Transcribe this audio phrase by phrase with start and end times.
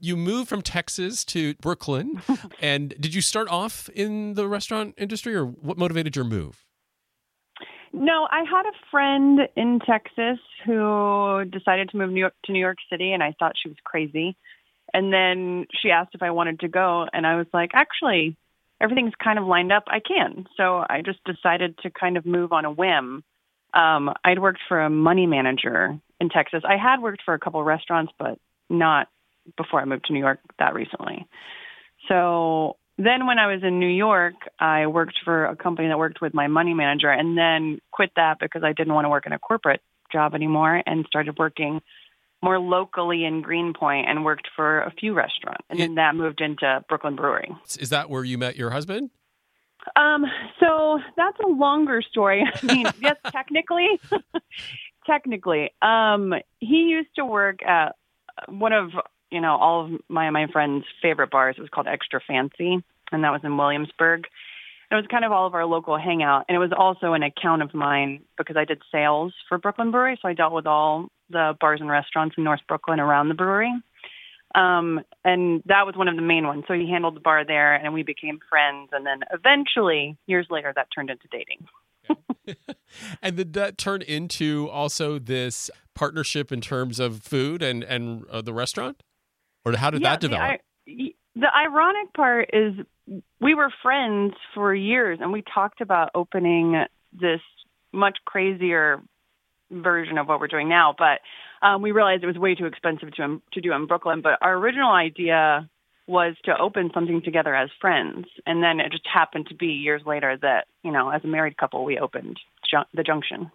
[0.00, 2.22] You moved from Texas to Brooklyn.
[2.60, 6.64] and did you start off in the restaurant industry or what motivated your move?
[7.92, 12.60] No, I had a friend in Texas who decided to move New York to New
[12.60, 14.36] York City, and I thought she was crazy.
[14.94, 18.36] And then she asked if I wanted to go, and I was like, actually,
[18.80, 19.84] everything's kind of lined up.
[19.88, 20.46] I can.
[20.56, 23.24] So I just decided to kind of move on a whim.
[23.74, 26.62] Um, I'd worked for a money manager in Texas.
[26.66, 28.38] I had worked for a couple of restaurants, but
[28.68, 29.08] not
[29.56, 31.26] before I moved to New York that recently.
[32.08, 36.20] So then when I was in New York, I worked for a company that worked
[36.20, 39.32] with my money manager and then quit that because I didn't want to work in
[39.32, 39.80] a corporate
[40.12, 41.80] job anymore and started working
[42.42, 45.64] more locally in Greenpoint and worked for a few restaurants.
[45.68, 47.54] And then that moved into Brooklyn Brewery.
[47.78, 49.10] Is that where you met your husband?
[49.96, 50.24] Um,
[50.58, 52.44] so that's a longer story.
[52.62, 54.00] I mean, yes, technically,
[55.06, 57.96] technically, um, he used to work at
[58.48, 58.90] one of
[59.30, 61.56] you know all of my my friends' favorite bars.
[61.58, 64.26] It was called Extra Fancy, and that was in Williamsburg.
[64.90, 67.62] It was kind of all of our local hangout, and it was also an account
[67.62, 71.54] of mine because I did sales for Brooklyn Brewery, so I dealt with all the
[71.60, 73.72] bars and restaurants in North Brooklyn around the brewery.
[74.54, 76.64] Um, and that was one of the main ones.
[76.66, 78.88] So he handled the bar there, and we became friends.
[78.92, 81.68] And then eventually, years later, that turned into dating.
[83.22, 88.40] and did that turn into also this partnership in terms of food and and uh,
[88.40, 89.02] the restaurant,
[89.64, 90.60] or how did yeah, that develop?
[90.86, 92.74] The, the ironic part is
[93.40, 97.40] we were friends for years, and we talked about opening this
[97.92, 99.00] much crazier
[99.70, 100.94] version of what we're doing now.
[100.96, 101.20] But
[101.66, 104.20] um, we realized it was way too expensive to to do in Brooklyn.
[104.22, 105.68] But our original idea
[106.06, 110.02] was to open something together as friends, and then it just happened to be years
[110.06, 112.38] later that you know, as a married couple, we opened
[112.94, 113.50] the Junction.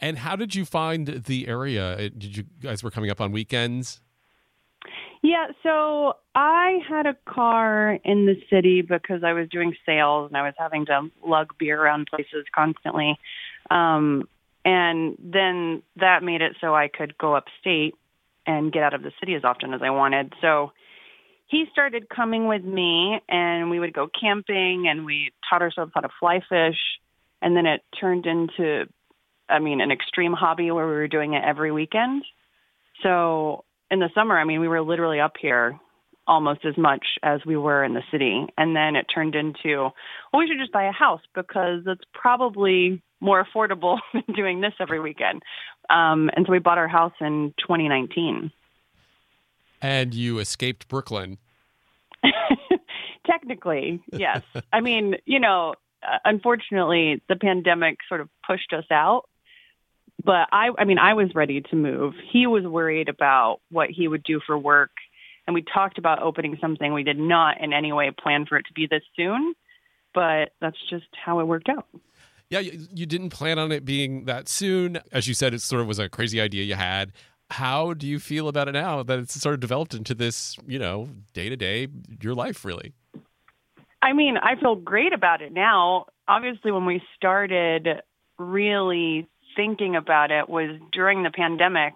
[0.00, 2.10] And how did you find the area?
[2.10, 4.00] Did you guys were coming up on weekends?
[5.24, 10.36] Yeah, so I had a car in the city because I was doing sales and
[10.36, 13.16] I was having to lug beer around places constantly.
[13.70, 14.28] Um,
[14.66, 17.94] and then that made it so I could go upstate
[18.46, 20.34] and get out of the city as often as I wanted.
[20.42, 20.72] So
[21.46, 26.02] he started coming with me and we would go camping and we taught ourselves how
[26.02, 26.76] to fly fish.
[27.40, 28.84] And then it turned into,
[29.48, 32.24] I mean, an extreme hobby where we were doing it every weekend.
[33.02, 35.78] So in the summer, I mean, we were literally up here
[36.26, 38.46] almost as much as we were in the city.
[38.56, 39.90] And then it turned into,
[40.32, 44.72] well, we should just buy a house because it's probably more affordable than doing this
[44.80, 45.42] every weekend.
[45.90, 48.50] Um, and so we bought our house in 2019.
[49.82, 51.38] And you escaped Brooklyn.
[53.26, 54.42] Technically, yes.
[54.72, 59.28] I mean, you know, uh, unfortunately, the pandemic sort of pushed us out.
[60.22, 62.14] But I, I mean, I was ready to move.
[62.32, 64.90] He was worried about what he would do for work.
[65.46, 66.92] And we talked about opening something.
[66.92, 69.54] We did not in any way plan for it to be this soon,
[70.14, 71.86] but that's just how it worked out.
[72.48, 75.00] Yeah, you didn't plan on it being that soon.
[75.10, 77.12] As you said, it sort of was a crazy idea you had.
[77.50, 80.78] How do you feel about it now that it's sort of developed into this, you
[80.78, 81.88] know, day to day,
[82.22, 82.92] your life really?
[84.00, 86.06] I mean, I feel great about it now.
[86.28, 88.02] Obviously, when we started
[88.38, 91.94] really thinking about it was during the pandemic.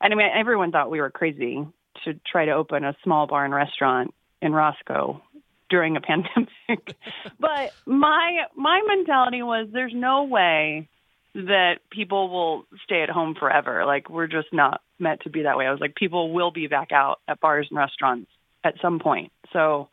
[0.00, 1.66] And I mean, everyone thought we were crazy
[2.04, 5.22] to try to open a small bar and restaurant in Roscoe
[5.70, 6.96] during a pandemic.
[7.38, 10.88] but my my mentality was there's no way
[11.34, 13.84] that people will stay at home forever.
[13.84, 15.66] Like we're just not meant to be that way.
[15.66, 18.30] I was like people will be back out at bars and restaurants
[18.62, 19.32] at some point.
[19.52, 19.88] So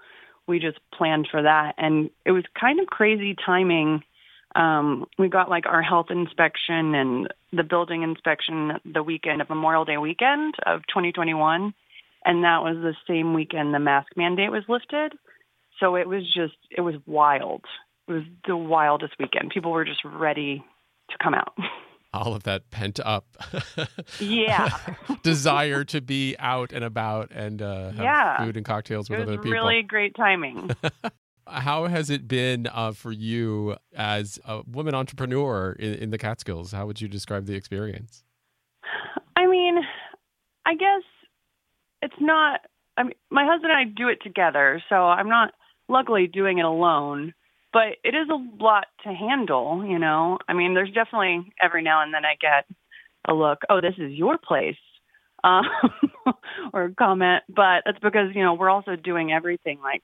[0.48, 4.04] we just planned for that and it was kind of crazy timing.
[4.56, 9.86] Um we got like our health inspection and the building inspection the weekend of Memorial
[9.86, 11.74] Day weekend of 2021
[12.26, 15.14] and that was the same weekend the mask mandate was lifted.
[15.80, 17.64] So it was just, it was wild.
[18.08, 19.52] It was the wildest weekend.
[19.52, 20.64] People were just ready
[21.10, 21.56] to come out.
[22.14, 23.26] All of that pent up,
[24.20, 24.78] yeah,
[25.24, 28.44] desire to be out and about and uh, have yeah.
[28.44, 29.52] food and cocktails with other people.
[29.52, 30.72] Really great timing.
[31.52, 36.72] How has it been uh, for you as a woman entrepreneur in, in the Catskills?
[36.72, 38.24] How would you describe the experience?
[39.36, 39.80] I mean,
[40.66, 41.04] I guess
[42.02, 42.62] it's not.
[42.98, 45.54] I mean, my husband and I do it together, so I'm not
[45.88, 47.34] luckily doing it alone.
[47.74, 50.38] But it is a lot to handle, you know.
[50.48, 52.66] I mean, there's definitely every now and then I get
[53.28, 54.76] a look, oh, this is your place,
[55.44, 55.64] um,
[56.74, 57.44] or a comment.
[57.48, 59.80] But that's because you know we're also doing everything.
[59.82, 60.04] Like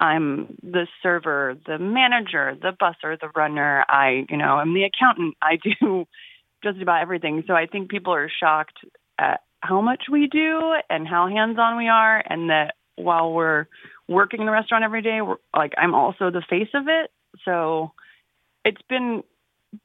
[0.00, 3.84] I'm the server, the manager, the busser, the runner.
[3.86, 5.36] I, you know, I'm the accountant.
[5.42, 6.06] I do
[6.64, 7.44] just about everything.
[7.46, 8.78] So I think people are shocked
[9.18, 13.66] at how much we do and how hands-on we are and that while we're
[14.08, 17.10] working in the restaurant every day, we're, like I'm also the face of it.
[17.44, 17.92] So
[18.64, 19.22] it's been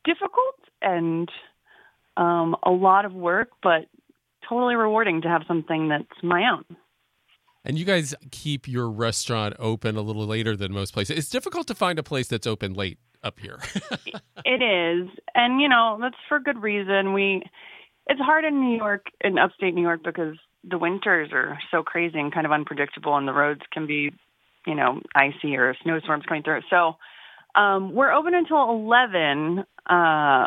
[0.06, 1.30] difficult and
[2.16, 3.88] um, a lot of work, but
[4.48, 6.78] totally rewarding to have something that's my own.
[7.66, 11.18] And you guys keep your restaurant open a little later than most places.
[11.18, 13.60] It's difficult to find a place that's open late up here.
[14.46, 15.10] it is.
[15.34, 17.14] And you know, that's for good reason.
[17.14, 17.42] We
[18.08, 22.20] it's hard in New York in upstate New York because the winters are so crazy
[22.20, 24.12] and kind of unpredictable and the roads can be,
[24.68, 26.62] you know, icy or snowstorms coming through.
[26.70, 26.98] So
[27.56, 30.46] um we're open until 11 uh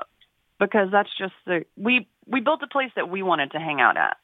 [0.60, 3.96] because that's just the we we built a place that we wanted to hang out
[3.96, 4.18] at.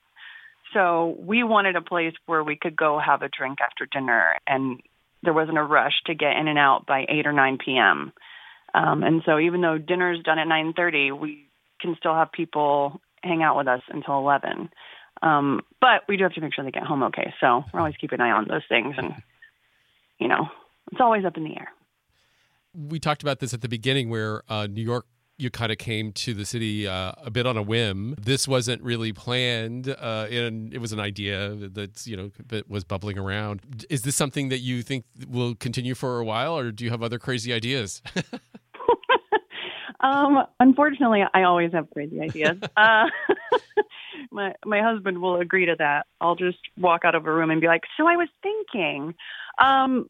[0.74, 4.82] So we wanted a place where we could go have a drink after dinner and
[5.22, 8.12] there wasn't a rush to get in and out by 8 or 9 p.m.
[8.74, 11.48] Um, and so even though dinner's done at 9:30, we
[11.80, 14.68] can still have people hang out with us until 11.
[15.22, 17.32] Um, but we do have to make sure they get home okay.
[17.40, 19.14] So we're always keeping an eye on those things, and
[20.18, 20.48] you know,
[20.90, 21.72] it's always up in the air.
[22.74, 26.12] We talked about this at the beginning, where uh, New York you kind of came
[26.12, 28.14] to the city uh, a bit on a whim.
[28.20, 32.84] This wasn't really planned, uh, and it was an idea that you know that was
[32.84, 33.86] bubbling around.
[33.90, 37.02] Is this something that you think will continue for a while, or do you have
[37.02, 38.00] other crazy ideas?
[40.00, 42.58] um, unfortunately, I always have crazy ideas.
[42.76, 43.06] uh,
[44.30, 46.06] my my husband will agree to that.
[46.20, 49.14] I'll just walk out of a room and be like, "So I was thinking."
[49.58, 50.08] Um,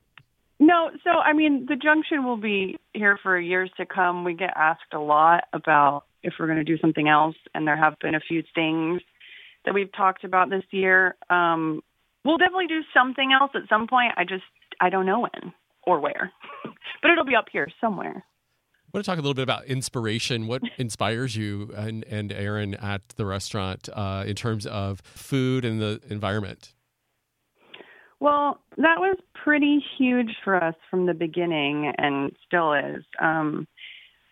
[0.67, 4.25] no, so I mean, the junction will be here for years to come.
[4.25, 7.77] We get asked a lot about if we're going to do something else, and there
[7.77, 9.03] have been a few things
[9.65, 11.17] that we've talked about this year.
[11.29, 11.83] Um,
[12.25, 14.13] we'll definitely do something else at some point.
[14.17, 14.45] I just
[14.81, 15.53] I don't know when
[15.87, 16.33] or where,
[17.03, 18.25] but it'll be up here somewhere.
[18.25, 20.47] I want to talk a little bit about inspiration.
[20.47, 25.81] What inspires you and, and Aaron at the restaurant uh, in terms of food and
[25.81, 26.75] the environment?
[28.25, 33.05] Well, that was pretty huge for us from the beginning and still is.
[33.21, 33.69] Um,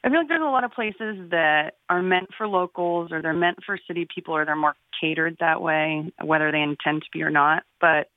[0.02, 3.34] I feel like there's a lot of places that are meant for locals or they're
[3.34, 7.22] meant for city people or they're more catered that way, whether they intend to be
[7.22, 7.64] or not.
[7.82, 8.08] But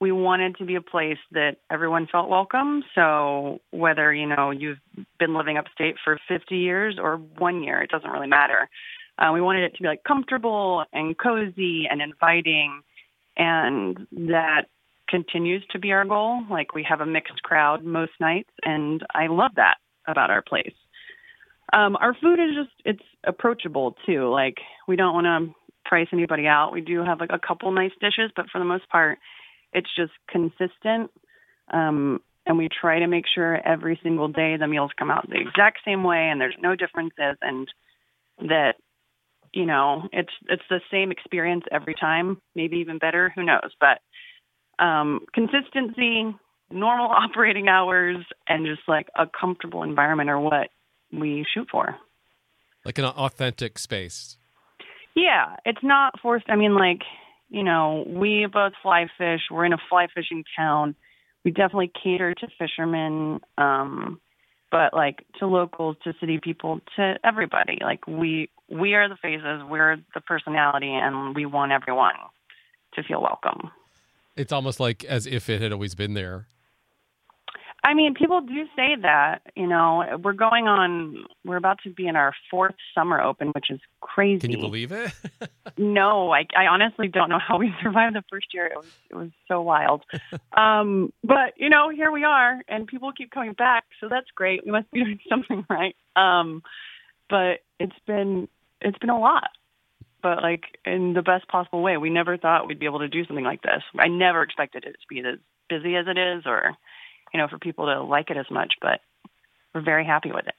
[0.00, 2.82] we wanted to be a place that everyone felt welcome.
[2.96, 4.80] So whether, you know, you've
[5.20, 8.68] been living upstate for 50 years or one year, it doesn't really matter.
[9.16, 12.82] Uh, we wanted it to be like comfortable and cozy and inviting
[13.36, 14.66] and that
[15.14, 16.42] continues to be our goal.
[16.50, 19.76] Like we have a mixed crowd most nights, and I love that
[20.08, 20.74] about our place.
[21.72, 24.28] Um, our food is just it's approachable too.
[24.28, 24.56] Like
[24.88, 25.54] we don't want to
[25.88, 26.72] price anybody out.
[26.72, 29.18] We do have like a couple nice dishes, but for the most part,
[29.72, 31.12] it's just consistent.
[31.72, 35.40] Um, and we try to make sure every single day the meals come out the
[35.40, 37.68] exact same way and there's no differences and
[38.38, 38.74] that
[39.54, 44.00] you know it's it's the same experience every time maybe even better who knows but
[44.78, 46.34] um, consistency,
[46.70, 48.18] normal operating hours,
[48.48, 50.68] and just like a comfortable environment are what
[51.12, 51.96] we shoot for.
[52.84, 54.36] Like an authentic space.
[55.16, 56.46] Yeah, it's not forced.
[56.48, 57.02] I mean, like,
[57.48, 59.40] you know, we both fly fish.
[59.50, 60.96] We're in a fly fishing town.
[61.44, 64.20] We definitely cater to fishermen, um,
[64.70, 67.78] but like to locals, to city people, to everybody.
[67.82, 72.14] Like we we are the faces, we're the personality, and we want everyone
[72.94, 73.70] to feel welcome.
[74.36, 76.48] It's almost like as if it had always been there.
[77.84, 79.42] I mean, people do say that.
[79.54, 81.26] You know, we're going on.
[81.44, 84.40] We're about to be in our fourth summer open, which is crazy.
[84.40, 85.12] Can you believe it?
[85.78, 88.66] no, I, I honestly don't know how we survived the first year.
[88.66, 90.02] It was it was so wild.
[90.56, 94.64] um, but you know, here we are, and people keep coming back, so that's great.
[94.64, 95.94] We must be doing something right.
[96.16, 96.62] Um,
[97.28, 98.48] but it's been
[98.80, 99.50] it's been a lot
[100.24, 101.98] but like in the best possible way.
[101.98, 103.82] We never thought we'd be able to do something like this.
[103.98, 105.38] I never expected it to be as
[105.68, 106.72] busy as it is or,
[107.32, 109.00] you know, for people to like it as much, but
[109.74, 110.54] we're very happy with it.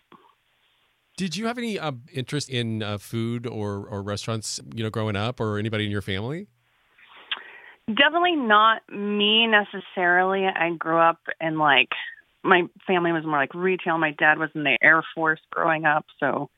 [1.18, 5.16] Did you have any uh, interest in uh, food or, or restaurants, you know, growing
[5.16, 6.48] up or anybody in your family?
[7.88, 10.46] Definitely not me necessarily.
[10.46, 11.90] I grew up in like,
[12.44, 13.98] my family was more like retail.
[13.98, 16.06] My dad was in the Air Force growing up.
[16.20, 16.52] So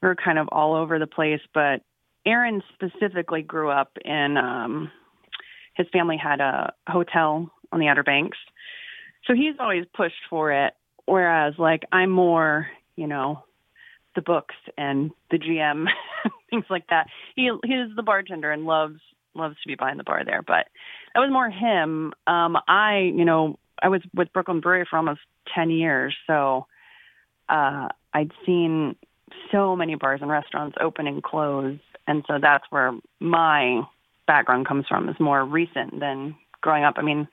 [0.00, 1.40] we were kind of all over the place.
[1.52, 1.82] But
[2.28, 4.90] Aaron specifically grew up in um
[5.74, 8.36] his family had a hotel on the Outer Banks.
[9.26, 10.74] So he's always pushed for it
[11.06, 13.42] whereas like I'm more, you know,
[14.14, 15.86] the books and the GM
[16.50, 17.06] things like that.
[17.34, 19.00] He he's the bartender and loves
[19.34, 20.66] loves to be behind the bar there, but
[21.14, 22.12] that was more him.
[22.26, 25.20] Um I, you know, I was with Brooklyn Brewery for almost
[25.54, 26.66] 10 years, so
[27.48, 28.96] uh I'd seen
[29.50, 31.78] so many bars and restaurants open and close
[32.08, 33.82] and so that's where my
[34.26, 35.08] background comes from.
[35.08, 36.94] Is more recent than growing up.
[36.96, 37.28] I mean,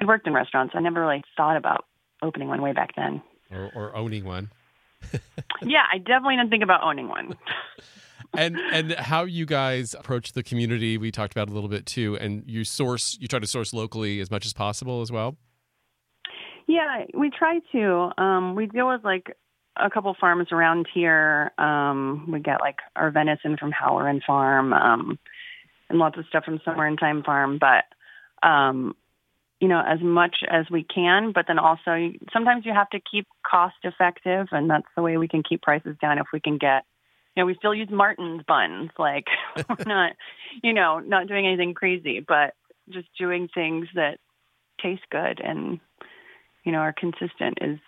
[0.00, 0.74] I worked in restaurants.
[0.76, 1.86] I never really thought about
[2.22, 4.50] opening one way back then, or, or owning one.
[5.62, 7.36] yeah, I definitely didn't think about owning one.
[8.36, 12.16] and and how you guys approach the community we talked about a little bit too
[12.18, 15.38] and you source you try to source locally as much as possible as well
[16.66, 19.34] yeah we try to um we deal with like
[19.78, 25.18] a couple farms around here um we get like our venison from Halloran farm um
[25.88, 27.84] and lots of stuff from Summer in Time farm but
[28.46, 28.94] um
[29.60, 33.26] you know as much as we can but then also sometimes you have to keep
[33.48, 36.84] cost effective and that's the way we can keep prices down if we can get
[37.38, 38.90] you know, we still use Martin's buns.
[38.98, 39.26] Like
[39.68, 40.12] we're not,
[40.60, 42.54] you know, not doing anything crazy, but
[42.90, 44.18] just doing things that
[44.82, 45.78] taste good and,
[46.64, 47.78] you know, are consistent is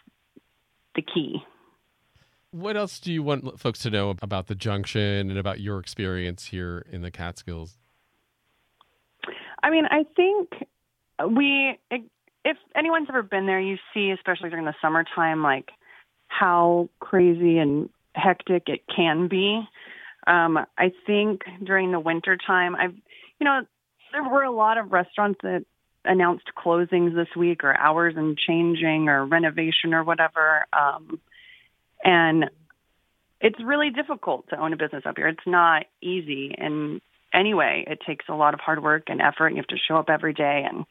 [0.95, 1.43] the key.
[2.52, 6.47] What else do you want folks to know about the junction and about your experience
[6.47, 7.78] here in the Catskills?
[9.62, 10.66] I mean, I think
[11.28, 11.78] we,
[12.45, 15.71] if anyone's ever been there, you see, especially during the summertime, like
[16.26, 19.62] how crazy and hectic it can be.
[20.26, 22.95] Um, I think during the winter time, I've,
[23.38, 23.61] you know,
[24.12, 25.64] there were a lot of restaurants that
[26.04, 30.66] announced closings this week or hours and changing or renovation or whatever.
[30.73, 31.21] Um,
[32.04, 32.50] and
[33.40, 35.28] it's really difficult to own a business up here.
[35.28, 36.54] It's not easy.
[36.57, 37.00] And
[37.33, 39.49] anyway, it takes a lot of hard work and effort.
[39.49, 40.85] And You have to show up every day and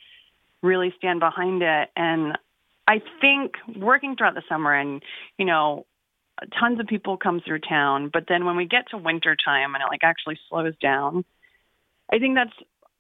[0.62, 1.90] really stand behind it.
[1.96, 2.38] And
[2.88, 5.04] I think working throughout the summer and,
[5.38, 5.86] you know,
[6.60, 9.84] tons of people come through town, but then when we get to winter time and
[9.84, 11.26] it like actually slows down,
[12.12, 12.54] I think that's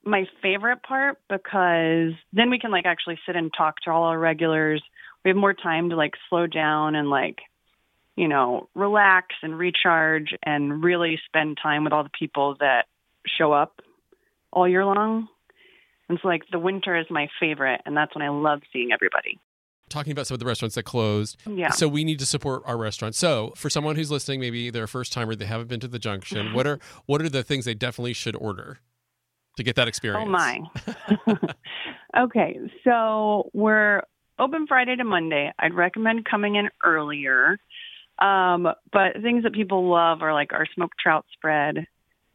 [0.03, 4.19] my favorite part because then we can like actually sit and talk to all our
[4.19, 4.83] regulars.
[5.23, 7.39] We have more time to like slow down and like
[8.19, 12.83] you know, relax and recharge and really spend time with all the people that
[13.25, 13.79] show up
[14.51, 15.29] all year long.
[16.09, 19.39] And so like the winter is my favorite and that's when I love seeing everybody
[19.87, 21.35] talking about some of the restaurants that closed.
[21.47, 21.71] Yeah.
[21.71, 23.17] So we need to support our restaurants.
[23.17, 25.97] So for someone who's listening, maybe they're a first timer, they haven't been to the
[25.97, 26.53] junction.
[26.53, 28.81] what are what are the things they definitely should order
[29.57, 30.27] to get that experience?
[30.27, 30.61] Oh my.
[32.17, 34.03] okay, so we're
[34.37, 35.51] open Friday to Monday.
[35.57, 37.57] I'd recommend coming in earlier.
[38.21, 41.85] Um, but things that people love are like our smoked trout spread.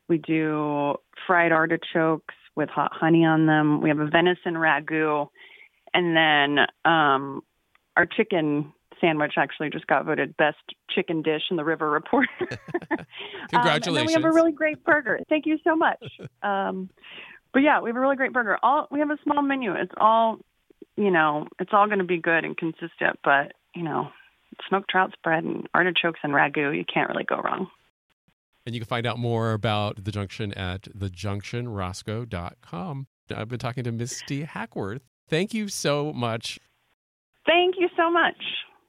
[0.08, 3.80] We do fried artichokes with hot honey on them.
[3.82, 5.28] We have a venison ragu
[5.94, 7.42] and then um,
[7.96, 10.58] our chicken sandwich actually just got voted best
[10.90, 12.26] chicken dish in the River Report.
[12.38, 13.50] Congratulations!
[13.54, 15.20] Um, and then we have a really great burger.
[15.28, 16.02] Thank you so much.
[16.42, 16.90] Um,
[17.52, 18.58] but yeah, we have a really great burger.
[18.62, 19.72] All we have a small menu.
[19.72, 20.38] It's all,
[20.96, 23.20] you know, it's all going to be good and consistent.
[23.22, 24.08] But you know,
[24.68, 27.68] smoked trout spread and artichokes and ragu, you can't really go wrong.
[28.66, 33.06] And you can find out more about the Junction at thejunctionroscoe.com.
[33.34, 36.58] I've been talking to Misty Hackworth Thank you so much.
[37.46, 38.36] Thank you so much.